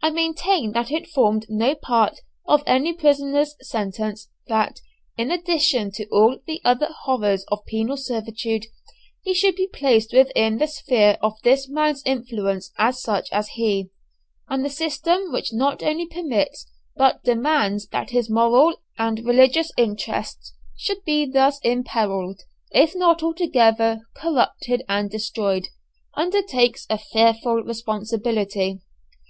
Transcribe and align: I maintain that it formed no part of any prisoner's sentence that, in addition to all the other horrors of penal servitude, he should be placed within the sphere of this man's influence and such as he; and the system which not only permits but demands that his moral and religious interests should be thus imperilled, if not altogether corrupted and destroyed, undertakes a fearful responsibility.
I 0.00 0.08
maintain 0.08 0.72
that 0.72 0.90
it 0.90 1.06
formed 1.10 1.44
no 1.50 1.74
part 1.74 2.20
of 2.46 2.62
any 2.66 2.94
prisoner's 2.94 3.56
sentence 3.60 4.30
that, 4.48 4.80
in 5.18 5.30
addition 5.30 5.90
to 5.96 6.08
all 6.08 6.38
the 6.46 6.62
other 6.64 6.88
horrors 7.04 7.44
of 7.52 7.66
penal 7.66 7.98
servitude, 7.98 8.64
he 9.20 9.34
should 9.34 9.56
be 9.56 9.66
placed 9.66 10.14
within 10.14 10.56
the 10.56 10.66
sphere 10.66 11.18
of 11.20 11.34
this 11.42 11.68
man's 11.68 12.02
influence 12.06 12.72
and 12.78 12.94
such 12.96 13.28
as 13.32 13.48
he; 13.48 13.90
and 14.48 14.64
the 14.64 14.70
system 14.70 15.30
which 15.30 15.52
not 15.52 15.82
only 15.82 16.06
permits 16.06 16.66
but 16.96 17.22
demands 17.22 17.86
that 17.88 18.08
his 18.12 18.30
moral 18.30 18.76
and 18.96 19.18
religious 19.26 19.70
interests 19.76 20.54
should 20.74 21.04
be 21.04 21.26
thus 21.26 21.60
imperilled, 21.62 22.40
if 22.70 22.94
not 22.94 23.22
altogether 23.22 24.00
corrupted 24.16 24.82
and 24.88 25.10
destroyed, 25.10 25.68
undertakes 26.16 26.86
a 26.88 26.96
fearful 26.96 27.62
responsibility. 27.62 28.80